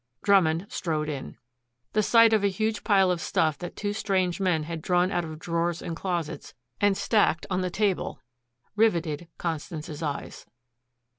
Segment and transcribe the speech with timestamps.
[0.23, 1.37] Drummond strode in.
[1.93, 5.23] The sight of a huge pile of stuff that two strange men had drawn out
[5.23, 8.19] of drawers and closets and stacked on the table
[8.75, 10.47] riveted Constance's eyes.